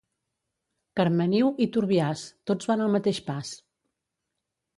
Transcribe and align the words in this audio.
Carmeniu 0.99 1.51
i 1.65 1.67
Turbiàs, 1.75 2.25
tots 2.53 2.71
van 2.73 2.83
al 2.87 2.91
mateix 2.97 3.21
pas. 3.33 3.53